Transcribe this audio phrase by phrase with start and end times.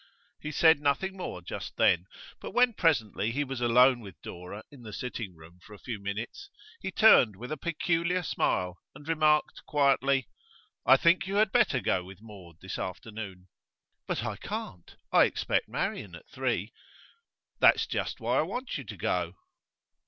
[0.39, 2.07] He said nothing more just then,
[2.39, 5.99] but when presently he was alone with Dora in the sitting room for a few
[5.99, 10.27] minutes, he turned with a peculiar smile and remarked quietly:
[10.87, 13.47] 'I think you had better go with Maud this afternoon.'
[14.07, 14.95] 'But I can't.
[15.11, 16.73] I expect Marian at three.'
[17.59, 19.35] 'That's just why I want you to go.